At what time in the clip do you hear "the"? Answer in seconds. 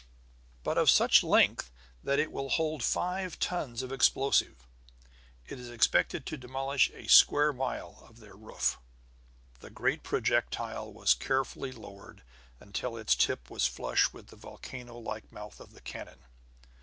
9.59-9.69, 14.29-14.35, 15.71-15.81